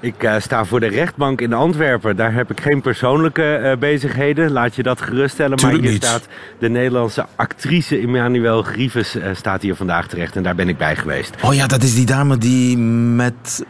[0.00, 2.16] Ik uh, sta voor de rechtbank in Antwerpen.
[2.16, 4.50] Daar heb ik geen persoonlijke uh, bezigheden.
[4.50, 5.56] Laat je dat geruststellen.
[5.56, 6.08] Tuurlijk maar hier niet.
[6.08, 6.26] staat
[6.58, 10.36] de Nederlandse actrice Emmanuel Grieves uh, staat hier vandaag terecht.
[10.36, 11.34] En daar ben ik bij geweest.
[11.42, 13.64] Oh ja, dat is die dame die met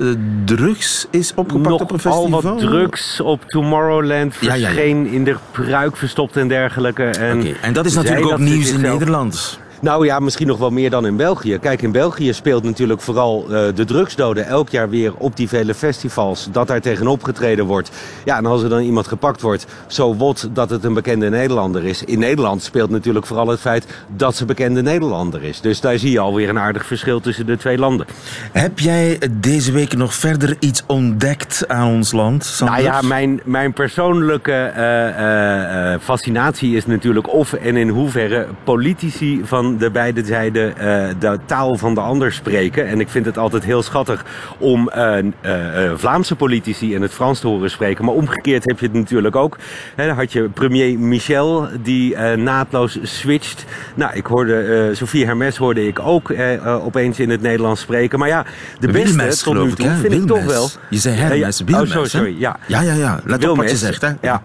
[0.45, 2.25] drugs is opgepakt Nog op een festival.
[2.25, 4.37] al wat drugs op Tomorrowland.
[4.41, 4.67] Ja, ja, ja.
[4.67, 7.05] Verscheen in de pruik verstopt en dergelijke.
[7.05, 7.57] En, okay.
[7.61, 9.59] en dat is natuurlijk ook nieuws in Nederland.
[9.81, 11.59] Nou ja, misschien nog wel meer dan in België.
[11.59, 15.75] Kijk, in België speelt natuurlijk vooral uh, de drugsdoden elk jaar weer op die vele
[15.75, 16.49] festivals.
[16.53, 17.91] Dat daar tegen opgetreden wordt.
[18.25, 21.85] Ja, en als er dan iemand gepakt wordt, zo wat dat het een bekende Nederlander
[21.85, 22.05] is.
[22.05, 23.87] In Nederland speelt natuurlijk vooral het feit
[24.17, 25.61] dat ze bekende Nederlander is.
[25.61, 28.07] Dus daar zie je alweer een aardig verschil tussen de twee landen.
[28.53, 32.45] Heb jij deze week nog verder iets ontdekt aan ons land?
[32.45, 32.83] Sander?
[32.83, 39.41] Nou ja, mijn, mijn persoonlijke uh, uh, fascinatie is natuurlijk of en in hoeverre politici
[39.45, 42.87] van de beide zijden uh, de taal van de ander spreken.
[42.87, 44.25] En ik vind het altijd heel schattig
[44.59, 48.05] om uh, uh, Vlaamse politici in het Frans te horen spreken.
[48.05, 49.57] Maar omgekeerd heb je het natuurlijk ook.
[49.95, 53.65] He, dan had je premier Michel die naadloos switcht.
[53.95, 56.33] Nou, ik hoorde Sophie Hermes hoorde ik ook
[56.65, 58.19] opeens in het Nederlands spreken.
[58.19, 58.45] Maar ja,
[58.81, 60.19] de beste Wilmes, tot nu toe ik, vind Wilmes.
[60.21, 60.69] ik toch wel.
[60.91, 61.89] Je zei Hermes, Wilmes.
[61.89, 62.35] Oh, sorry, sorry.
[62.39, 62.95] Ja, ja, ja.
[62.95, 63.21] ja.
[63.25, 64.11] Let Wilmes, op wat je zegt, hè.
[64.21, 64.43] Ja.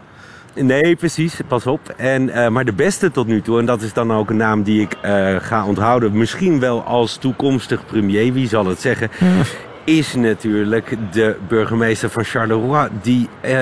[0.55, 1.39] Nee, precies.
[1.47, 1.93] Pas op.
[1.97, 4.63] En, uh, maar de beste tot nu toe, en dat is dan ook een naam
[4.63, 9.09] die ik uh, ga onthouden, misschien wel als toekomstig premier, wie zal het zeggen.
[9.84, 13.60] Is natuurlijk de burgemeester van Charleroi, die uh,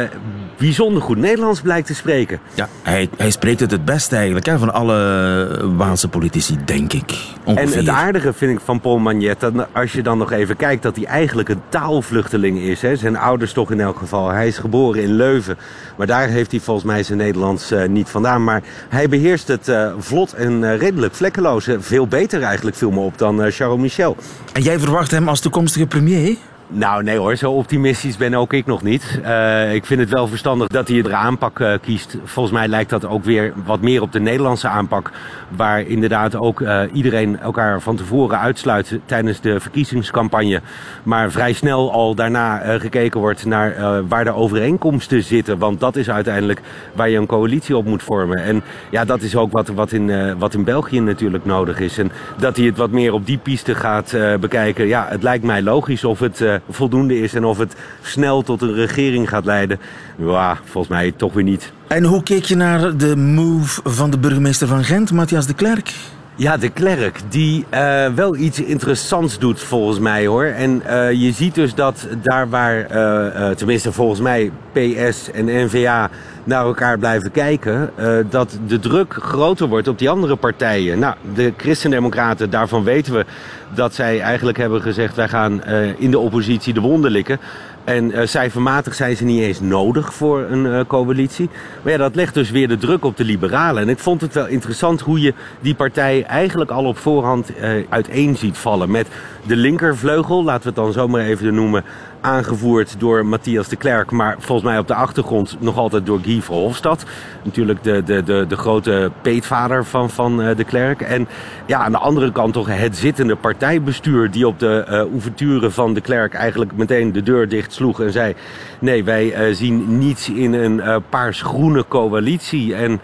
[0.58, 2.40] bijzonder goed Nederlands blijkt te spreken.
[2.54, 7.18] Ja, hij, hij spreekt het het best eigenlijk hè, van alle Waalse politici, denk ik.
[7.44, 7.72] Ongeveer.
[7.72, 10.96] En het aardige vind ik van Paul Magnet, als je dan nog even kijkt, dat
[10.96, 12.82] hij eigenlijk een taalvluchteling is.
[12.82, 12.96] Hè.
[12.96, 14.30] Zijn ouders toch in elk geval.
[14.30, 15.58] Hij is geboren in Leuven,
[15.98, 18.44] maar daar heeft hij volgens mij zijn Nederlands uh, niet vandaan.
[18.44, 21.70] Maar hij beheerst het uh, vlot en uh, redelijk vlekkeloos.
[21.80, 24.16] Veel beter eigenlijk, viel me op, dan Charles Michel.
[24.54, 26.11] En jij verwacht hem als toekomstige premier?
[26.12, 26.51] Yeah.
[26.74, 29.20] Nou, nee hoor, zo optimistisch ben ook ik nog niet.
[29.24, 32.18] Uh, ik vind het wel verstandig dat hij de aanpak uh, kiest.
[32.24, 35.12] Volgens mij lijkt dat ook weer wat meer op de Nederlandse aanpak.
[35.50, 40.62] Waar inderdaad ook uh, iedereen elkaar van tevoren uitsluit tijdens de verkiezingscampagne.
[41.04, 43.76] Maar vrij snel al daarna gekeken wordt naar
[44.08, 45.58] waar de overeenkomsten zitten.
[45.58, 46.62] Want dat is uiteindelijk
[46.94, 48.44] waar je een coalitie op moet vormen.
[48.44, 51.98] En ja, dat is ook wat, wat, in, wat in België natuurlijk nodig is.
[51.98, 54.88] En dat hij het wat meer op die piste gaat bekijken.
[54.88, 58.74] Ja, het lijkt mij logisch of het voldoende is en of het snel tot een
[58.74, 59.80] regering gaat leiden.
[60.17, 61.71] Ja, volgens mij toch weer niet.
[61.88, 65.93] En hoe keek je naar de move van de burgemeester van Gent, Matthias de Klerk?
[66.36, 70.46] Ja, de Klerk, die uh, wel iets interessants doet volgens mij hoor.
[70.46, 76.10] En uh, je ziet dus dat daar waar, uh, tenminste volgens mij, PS en NVA
[76.44, 77.89] naar elkaar blijven kijken,
[78.30, 81.00] dat de druk groter wordt op die andere partijen.
[81.00, 83.26] Nou, de Christendemocraten, daarvan weten we
[83.74, 85.63] dat zij eigenlijk hebben gezegd: wij gaan
[85.98, 87.39] in de oppositie de wonden likken.
[87.84, 91.50] En uh, cijfermatig zijn ze niet eens nodig voor een uh, coalitie.
[91.82, 93.82] Maar ja, dat legt dus weer de druk op de liberalen.
[93.84, 97.84] En ik vond het wel interessant hoe je die partij eigenlijk al op voorhand uh,
[97.89, 98.91] uiteen ziet vallen.
[98.91, 99.08] Met
[99.46, 101.84] de linkervleugel, laten we het dan zomaar even noemen,
[102.22, 106.42] aangevoerd door Matthias de Klerk, maar volgens mij op de achtergrond nog altijd door Guy
[106.42, 107.06] Verhofstadt.
[107.44, 111.02] Natuurlijk de, de, de, de grote peetvader van, van de Klerk.
[111.02, 111.28] En
[111.66, 115.94] ja, aan de andere kant toch het zittende partijbestuur die op de uh, ouverture van
[115.94, 118.36] de Klerk eigenlijk meteen de deur dicht sloeg en zei:
[118.80, 122.76] nee, wij uh, zien niets in een uh, paars-groene coalitie.
[122.76, 123.02] En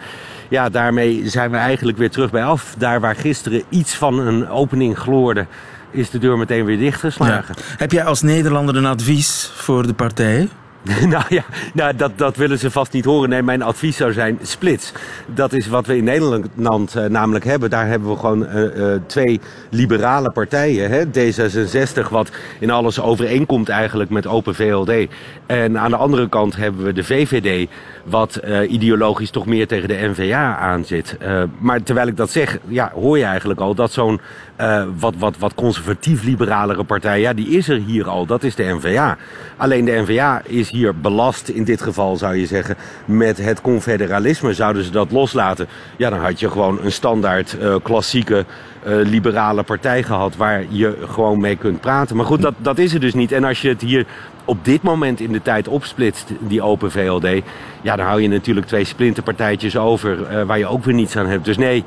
[0.50, 2.76] ja, daarmee zijn we eigenlijk weer terug bij af.
[2.78, 5.46] Daar waar gisteren iets van een opening gloorde
[5.92, 7.56] is de deur meteen weer dichtgeslagen.
[7.58, 7.64] Ja.
[7.78, 10.50] Heb jij als Nederlander een advies voor de partij?
[11.10, 13.30] nou ja, nou, dat, dat willen ze vast niet horen.
[13.30, 14.92] Nee, mijn advies zou zijn splits.
[15.26, 17.70] Dat is wat we in Nederland uh, namelijk hebben.
[17.70, 20.90] Daar hebben we gewoon uh, uh, twee liberale partijen.
[20.90, 21.04] Hè?
[21.06, 24.92] D66, wat in alles overeenkomt eigenlijk met Open VLD.
[25.46, 27.70] En aan de andere kant hebben we de VVD,
[28.10, 31.18] wat ideologisch toch meer tegen de NVA aanzit.
[31.60, 34.20] maar terwijl ik dat zeg, ja, hoor je eigenlijk al dat zo'n
[35.00, 38.26] wat, wat, wat conservatief-liberalere partij, ja, die is er hier al.
[38.26, 39.18] Dat is de NVA.
[39.58, 44.54] Alleen de NVA is hier belast, in dit geval zou je zeggen, met het confederalisme.
[44.54, 45.68] Zouden ze dat loslaten,
[45.98, 48.46] ja, dan had je gewoon een standaard uh, klassieke
[48.88, 52.16] uh, liberale partij gehad waar je gewoon mee kunt praten.
[52.16, 53.32] Maar goed, dat, dat is er dus niet.
[53.32, 54.06] En als je het hier
[54.48, 57.28] op dit moment in de tijd opsplitst, die Open VLD,
[57.82, 61.28] ja, dan hou je natuurlijk twee splinterpartijtjes over uh, waar je ook weer niets aan
[61.28, 61.46] hebt.
[61.46, 61.84] Dus nee,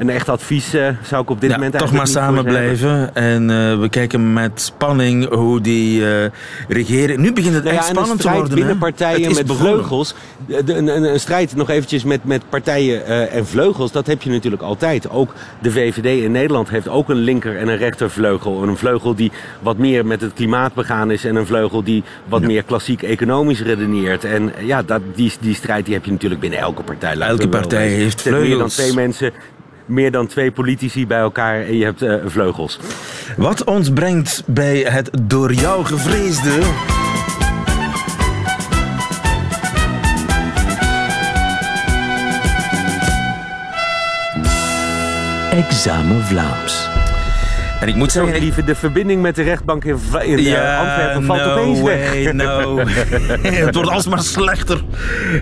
[0.00, 3.14] een echt advies uh, zou ik op dit ja, moment toch maar samen blijven.
[3.14, 6.24] En uh, we kijken met spanning hoe die uh,
[6.68, 7.20] regeren.
[7.20, 8.54] Nu begint het nou echt ja, spannend te worden.
[8.54, 9.74] binnen partijen met begonnen.
[9.74, 10.14] vleugels.
[10.46, 13.92] De, een, een, een, strijd nog eventjes met, met partijen en vleugels.
[13.92, 15.10] Dat heb je natuurlijk altijd.
[15.10, 18.62] Ook de VVD in Nederland heeft ook een linker en een rechtervleugel.
[18.62, 21.24] Een vleugel die wat meer met het klimaat begaan is.
[21.24, 22.46] En een vleugel die wat ja.
[22.46, 24.24] meer klassiek economisch redeneert.
[24.24, 27.18] En ja, dat, die, die strijd die heb je natuurlijk binnen elke partij.
[27.18, 28.48] Elke partij heeft vleugels.
[28.48, 29.32] Meer dan twee mensen
[29.90, 32.78] meer dan twee politici bij elkaar en je hebt uh, vleugels.
[33.36, 36.58] Wat ons brengt bij het door jou gevreesde.
[45.50, 46.88] Examen Vlaams.
[47.80, 48.38] En ik moet zeggen...
[48.38, 52.32] Lieve, de verbinding met de rechtbank in, in ja, Antwerpen valt no opeens way, weg.
[52.32, 52.78] No.
[53.66, 54.82] het wordt alsmaar slechter.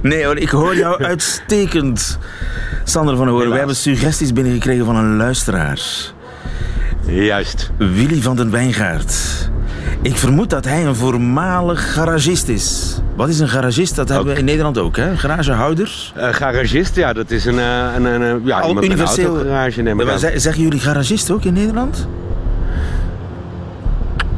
[0.03, 2.19] Nee hoor, ik hoor jou uitstekend.
[2.89, 5.81] Sander van Hoorn, wij hebben suggesties binnengekregen van een luisteraar.
[7.07, 7.71] Juist.
[7.77, 9.15] Willy van den Wijngaard.
[10.03, 12.99] Ik vermoed dat hij een voormalig garagist is.
[13.17, 13.97] Wat is een garagist?
[13.97, 15.17] Dat hebben we in Nederland ook, hè?
[15.17, 16.13] Garagehouder?
[16.17, 19.39] Uh, garagist, ja, dat is een, uh, een, een, ja, Al universeel.
[19.39, 22.09] Een garage neem ik Zeggen jullie garagist ook in Nederland?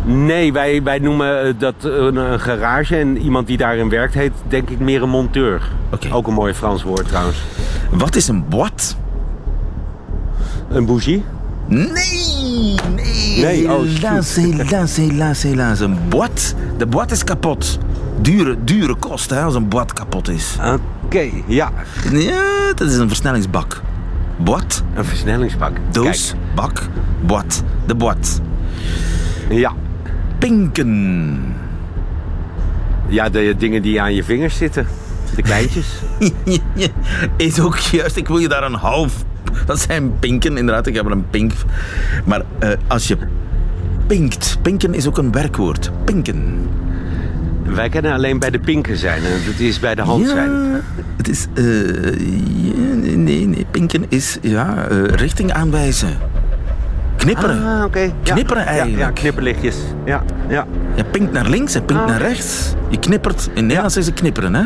[0.04, 4.70] Nee, wij, wij noemen dat een, een, garage en iemand die daarin werkt heet denk
[4.70, 5.70] ik meer een monteur.
[5.92, 6.10] Okay.
[6.10, 7.42] Ook een mooi Frans woord trouwens.
[7.90, 8.96] Wat is een boîte?
[10.68, 11.24] Een bougie?
[11.66, 11.88] Nee,
[12.94, 13.40] nee.
[13.40, 15.80] nee oh, helaas, helaas, helaas, helaas.
[15.80, 17.78] Een boîte, de boîte is kapot.
[18.20, 20.56] Dure, dure kost hè, als een boîte kapot is.
[20.58, 21.72] Oké, okay, ja.
[22.12, 23.82] Ja, dat is een versnellingsbak.
[24.36, 24.82] Boîte.
[24.94, 25.72] Een versnellingsbak.
[25.90, 26.54] Doos, Kijk.
[26.54, 26.88] bak,
[27.26, 27.62] boîte.
[27.86, 28.40] De boîte.
[29.48, 29.72] Ja.
[30.40, 31.42] Pinken.
[33.08, 34.86] Ja, de dingen die aan je vingers zitten.
[35.36, 35.86] De kleintjes.
[37.36, 38.16] is ook juist.
[38.16, 39.24] Ik wil je daar een half
[39.66, 40.86] dat zijn pinken, inderdaad.
[40.86, 41.52] Ik heb er een pink.
[42.24, 43.16] Maar uh, als je
[44.06, 44.58] pinkt.
[44.62, 45.90] Pinken is ook een werkwoord.
[46.04, 46.68] Pinken.
[47.64, 49.22] Wij kennen alleen bij de pinken zijn.
[49.24, 50.82] En het is bij de hand ja, zijn.
[51.16, 51.46] Het is...
[51.54, 53.66] Uh, nee, nee.
[53.70, 56.18] Pinken is ja, uh, richting aanwijzen.
[57.20, 57.66] Knipperen.
[57.66, 57.84] Ah.
[58.22, 58.32] Ja.
[58.32, 58.98] Knipperen Ja, eigenlijk.
[58.98, 59.76] Ja, knipperlichtjes.
[60.04, 60.66] Ja, ja.
[60.94, 62.08] Je pinkt naar links en pinkt Ah.
[62.08, 62.74] naar rechts.
[62.88, 63.50] Je knippert.
[63.54, 64.62] In Nederlands is het knipperen, hè?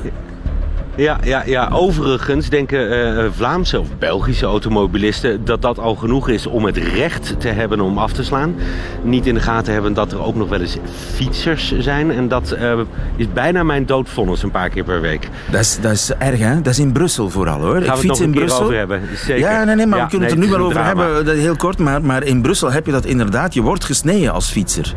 [0.96, 1.68] Ja, ja, ja.
[1.72, 7.34] Overigens denken eh, Vlaamse of Belgische automobilisten dat dat al genoeg is om het recht
[7.40, 8.54] te hebben om af te slaan.
[9.02, 10.76] Niet in de gaten hebben dat er ook nog wel eens
[11.14, 12.10] fietsers zijn.
[12.10, 12.72] En dat eh,
[13.16, 15.28] is bijna mijn doodvonnis een paar keer per week.
[15.50, 16.54] Dat is, dat is erg, hè?
[16.60, 17.72] Dat is in Brussel vooral, hoor.
[17.74, 18.62] Gaan ik het fiets nog een in keer Brussel.
[18.64, 19.00] over hebben.
[19.16, 19.38] Zeker.
[19.38, 21.04] Ja, nee, nee, maar Ja, we kunnen nee, het er nu wel over drama.
[21.04, 21.78] hebben, dat heel kort.
[21.78, 23.54] Maar, maar in Brussel heb je dat inderdaad.
[23.54, 24.94] Je wordt gesneden als fietser.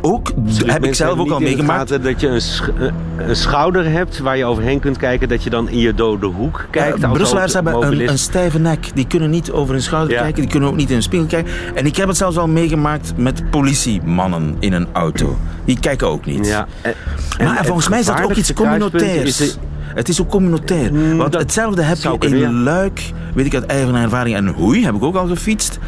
[0.00, 2.02] Ook, Dus heb ik zelf ook al meegemaakt.
[2.02, 2.86] Dat je een, sch- eh,
[3.28, 5.28] een schouder hebt waar je overheen kunt kijken.
[5.28, 7.12] Dat je dan in je dode hoek kijkt.
[7.12, 8.90] Brusselaars hebben een, een stijve nek.
[8.94, 10.20] Die kunnen niet over hun schouder Ja.
[10.22, 10.40] kijken.
[10.42, 11.52] Die kunnen ook niet in een spiegel kijken.
[11.74, 15.36] En ik heb het zelfs al meegemaakt met politiemannen in een auto.
[15.64, 16.46] Die kijken ook niet.
[16.46, 16.66] Ja.
[16.82, 16.94] En-
[17.38, 19.58] en Maar het volgens mij is dat ook iets communautairs.
[19.94, 21.16] Het is ook communautair.
[21.16, 22.50] Want dat hetzelfde heb je in ja.
[22.52, 24.36] Luik, weet ik uit eigen ervaring.
[24.36, 25.78] En Hoei heb ik ook al gefietst.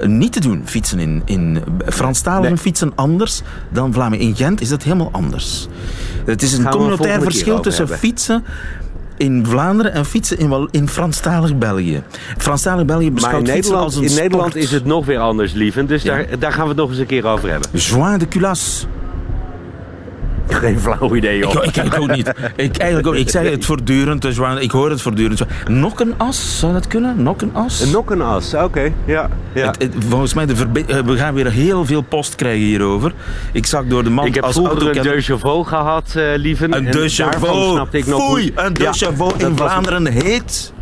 [0.00, 2.56] Niet te doen, fietsen in, in Franstaligen Nee.
[2.60, 3.42] fietsen anders
[3.72, 4.26] dan Vlamingen.
[4.26, 5.68] In Gent is dat helemaal anders.
[6.24, 7.98] Het is een Gaan communautair verschil tussen hebben.
[8.08, 8.44] fietsen
[9.16, 12.02] in Vlaanderen en fietsen in, in Franstalig België.
[12.38, 14.64] Franstalig België Maar beschouwt in Nederland, als een in Nederland sport.
[14.64, 15.86] is het nog weer anders, lieven.
[15.86, 16.14] Dus Ja.
[16.16, 17.68] daar, daar gaan we het nog eens een keer over hebben.
[17.72, 18.86] Joint de culasse.
[20.62, 21.64] Geen flauw idee, joh.
[21.64, 22.28] Ik, ik, ik ook niet.
[22.56, 25.42] Ik, eigenlijk ook, ik zeg het voortdurend, dus waar- ik hoor het voortdurend.
[25.68, 27.22] Nog een as, zou dat kunnen?
[27.22, 27.80] Nog een as?
[27.80, 28.92] Een nokkenas, oké.
[29.04, 29.66] Ja, ja.
[29.66, 33.12] Het- het- volgens mij, de verbe- eh, we gaan weer heel veel post krijgen hierover.
[33.52, 36.72] Ik zag door de man Ik heb als vroeger een deux chevaux gehad, eh lieven.
[36.76, 37.70] Een en deux chevaux.
[37.72, 40.72] snapte ik nog Foei, een deux Ja, chevaux in was Vlaanderen heet...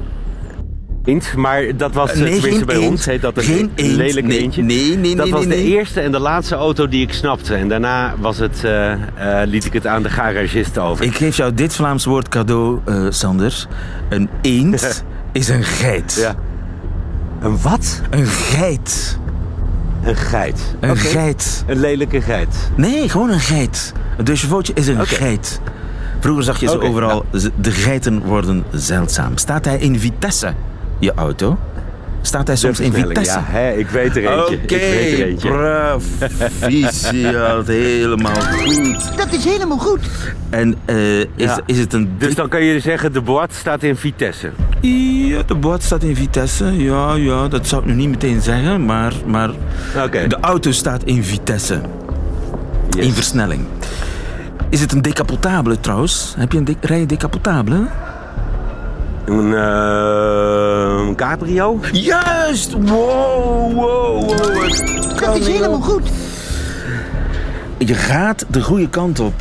[1.04, 2.90] Eend, maar dat was, eh, Nee, tenminste bij eend.
[2.90, 3.96] ons, heet dat een Geen eend.
[3.96, 4.62] lelijk Nee, eendje.
[4.62, 7.54] nee, nee, Dat nee, was nee, de eerste en de laatste auto die ik snapte.
[7.54, 8.98] En daarna was het, eh, eh,
[9.48, 11.04] liet ik het aan de garagist over.
[11.04, 13.66] Ik geef jou dit Vlaams woord cadeau, eh, Sander.
[14.08, 16.16] Een eend is een geit.
[16.20, 16.34] Ja.
[17.40, 18.00] Een wat?
[18.10, 19.18] Een geit.
[20.04, 20.74] Een geit.
[20.80, 21.64] Een geit.
[21.66, 22.70] Een lelijke geit.
[22.76, 23.92] Nee, gewoon een geit.
[24.18, 25.60] Een deux chevaux'tje is een geit.
[26.20, 27.24] Vroeger zag je ze overal.
[27.32, 29.36] Ze- De geiten worden zeldzaam.
[29.36, 30.54] Staat hij in vitesse,
[31.04, 31.58] je auto?
[32.22, 33.32] Staat hij soms in vitesse?
[33.38, 34.42] Ja, hè, ik weet er eentje.
[34.42, 35.48] Oké, Ik weet er eentje.
[35.48, 37.12] proficiat.
[37.76, 39.16] Helemaal goed.
[39.16, 40.00] Dat is helemaal goed.
[40.50, 41.58] En eh, is, Ja.
[41.66, 42.14] is het een...
[42.18, 44.50] Dus dan kan je zeggen, de boord staat in Vitesse.
[44.80, 46.82] Ja, de boot staat in vitesse.
[46.82, 48.84] Ja, ja, dat zou ik nu niet meteen zeggen.
[48.84, 49.50] Maar, maar
[50.04, 50.26] Oké.
[50.26, 51.80] de auto staat in vitesse.
[52.90, 53.06] Yes.
[53.06, 53.64] In versnelling.
[54.68, 56.34] Is het een decapotabele trouwens?
[56.38, 57.86] Heb je een de rij decapotabele?
[59.24, 61.80] Een, eh, een cabrio?
[61.92, 62.72] Juist!
[62.72, 64.62] Wow, wow, wow.
[64.62, 65.82] Het kan Dat is helemaal op.
[65.82, 66.08] goed.
[67.78, 69.34] Je gaat de goede kant op,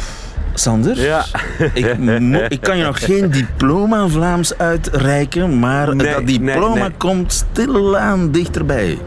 [0.54, 1.00] Sander.
[1.02, 1.26] Ja.
[1.74, 6.84] Ik, mo- ik kan je nog geen diploma Vlaams uitreiken, maar Nee, dat diploma nee,
[6.84, 6.91] nee.
[6.98, 8.98] komt stilaan dichterbij.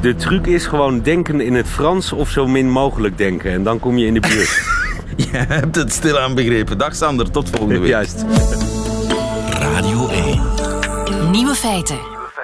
[0.00, 3.50] De truc is gewoon denken in het Frans of zo min mogelijk denken.
[3.52, 4.60] En dan kom je in de buurt.
[5.32, 6.78] Je hebt het stilaan begrepen.
[6.78, 7.88] Dag Sander, tot volgende week.
[7.88, 8.24] Juist.
[11.36, 11.54] Radio 1.
[11.54, 11.98] Nieuwe feiten.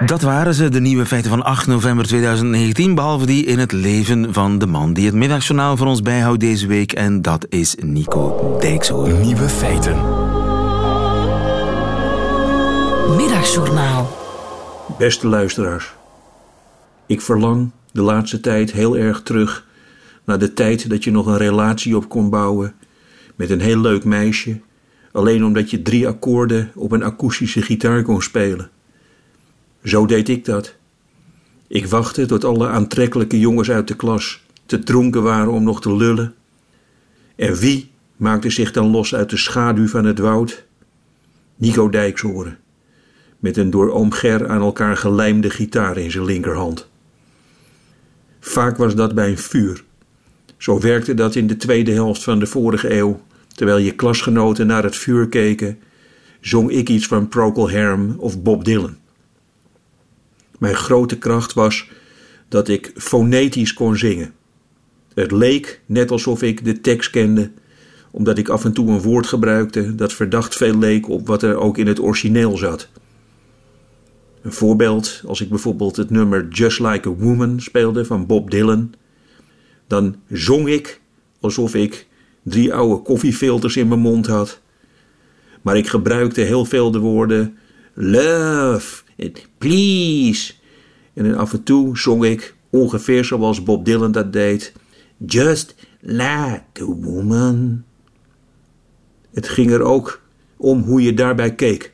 [0.05, 2.95] Dat waren ze, de nieuwe feiten van 8 november 2019.
[2.95, 6.67] Behalve die in het leven van de man die het middagjournaal voor ons bijhoudt deze
[6.67, 6.91] week.
[6.91, 9.21] En dat is Nico Dijkshoorn.
[9.21, 9.95] Nieuwe feiten.
[13.15, 14.17] Middagjournaal.
[14.97, 15.93] Beste luisteraars,
[17.05, 19.65] ik verlang de laatste tijd heel erg terug
[20.25, 22.73] naar de tijd dat je nog een relatie op kon bouwen
[23.35, 24.59] met een heel leuk meisje,
[25.11, 28.71] alleen omdat je drie akkoorden op een akoestische gitaar kon spelen.
[29.83, 30.75] Zo deed ik dat.
[31.67, 35.95] Ik wachtte tot alle aantrekkelijke jongens uit de klas te dronken waren om nog te
[35.95, 36.33] lullen.
[37.35, 40.65] En wie maakte zich dan los uit de schaduw van het woud?
[41.55, 42.57] Nico Dijkshoorn
[43.43, 46.89] met een door oom Ger aan elkaar gelijmde gitaar in zijn linkerhand.
[48.39, 49.83] Vaak was dat bij een vuur.
[50.57, 53.21] Zo werkte dat in de tweede helft van de vorige eeuw.
[53.47, 55.79] Terwijl je klasgenoten naar het vuur keken,
[56.41, 58.97] zong ik iets van Procol Harum of Bob Dylan.
[60.63, 61.89] Mijn grote kracht was
[62.47, 64.33] dat ik fonetisch kon zingen.
[65.13, 67.51] Het leek net alsof ik de tekst kende,
[68.11, 71.57] omdat ik af en toe een woord gebruikte dat verdacht veel leek op wat er
[71.57, 72.89] ook in het origineel zat.
[74.41, 78.93] Een voorbeeld, als ik bijvoorbeeld het nummer Just Like a Woman speelde van Bob Dylan,
[79.87, 81.01] dan zong ik
[81.39, 82.07] alsof ik
[82.43, 84.59] drie oude koffiefilters in mijn mond had.
[85.61, 87.57] Maar ik gebruikte heel veel de woorden
[87.93, 90.53] love, en please.
[91.13, 94.73] En af en toe zong ik, ongeveer zoals Bob Dylan dat deed,
[95.25, 97.83] Just like a woman.
[99.33, 100.21] Het ging er ook
[100.57, 101.93] om hoe je daarbij keek.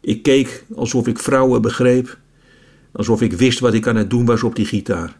[0.00, 2.18] Ik keek alsof ik vrouwen begreep,
[2.92, 5.16] alsof ik wist wat ik aan het doen was op die gitaar.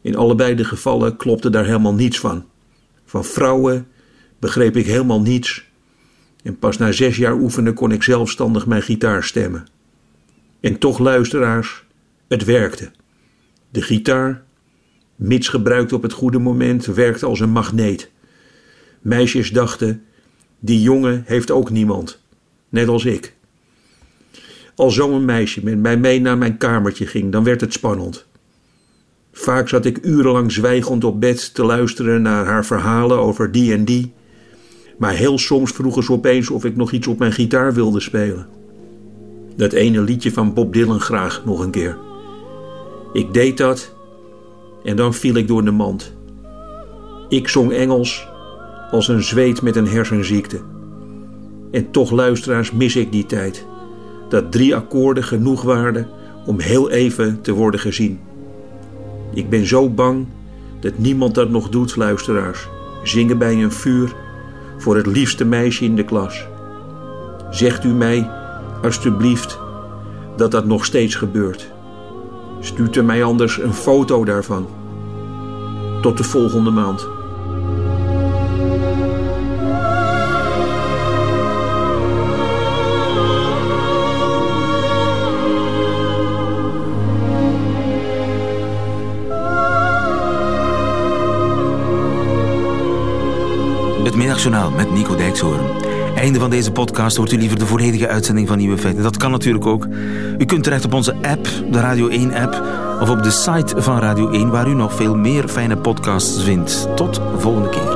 [0.00, 2.44] In allebei de gevallen klopte daar helemaal niets van.
[3.04, 3.86] Van vrouwen
[4.38, 5.64] begreep ik helemaal niets.
[6.42, 9.66] En pas na zes jaar oefenen kon ik zelfstandig mijn gitaar stemmen.
[10.60, 11.84] En toch, luisteraars,
[12.28, 12.90] het werkte.
[13.70, 14.42] De gitaar,
[15.16, 18.10] mits gebruikt op het goede moment, werkte als een magneet.
[19.00, 20.04] Meisjes dachten:
[20.58, 22.20] die jongen heeft ook niemand,
[22.68, 23.34] net als ik.
[24.74, 28.26] Als zo'n meisje met mij mee naar mijn kamertje ging, dan werd het spannend.
[29.32, 33.84] Vaak zat ik urenlang zwijgend op bed te luisteren naar haar verhalen over die en
[33.84, 34.12] die.
[34.98, 38.46] Maar heel soms vroegen ze opeens of ik nog iets op mijn gitaar wilde spelen.
[39.56, 42.05] Dat ene liedje van Bob Dylan graag nog een keer.
[43.16, 43.94] Ik deed dat
[44.84, 46.14] en dan viel ik door de mand.
[47.28, 48.28] Ik zong Engels
[48.90, 50.60] als een zweet met een hersenziekte.
[51.70, 53.66] En toch, luisteraars, mis ik die tijd.
[54.28, 56.08] Dat drie akkoorden genoeg waren
[56.46, 58.20] om heel even te worden gezien.
[59.34, 60.26] Ik ben zo bang
[60.80, 62.68] dat niemand dat nog doet, luisteraars.
[63.02, 64.14] Zingen bij een vuur
[64.78, 66.46] voor het liefste meisje in de klas.
[67.50, 68.30] Zegt u mij,
[68.82, 69.58] alstublieft,
[70.36, 71.74] dat dat nog steeds gebeurt.
[72.60, 74.66] Stuurt u mij anders een foto daarvan.
[76.02, 77.06] Tot de volgende maand.
[94.04, 95.85] Het Middagjournaal met Nico Dijkshoorn.
[96.26, 99.02] Einde van deze podcast hoort u liever de volledige uitzending van Nieuwe Feiten.
[99.02, 99.86] Dat kan natuurlijk ook.
[100.38, 102.62] U kunt terecht op onze app, de Radio 1-app,
[103.00, 106.88] of op de site van Radio 1, waar u nog veel meer fijne podcasts vindt.
[106.96, 107.95] Tot volgende keer.